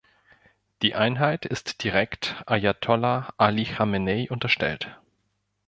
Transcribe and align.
Die 0.81 0.95
Einheit 0.95 1.45
ist 1.45 1.83
direkt 1.83 2.41
Ajatollah 2.47 3.35
Ali 3.37 3.65
Chamenei 3.65 4.31
unterstellt. 4.31 4.99